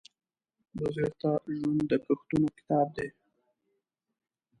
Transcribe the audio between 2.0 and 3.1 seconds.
کښتونو کتاب دی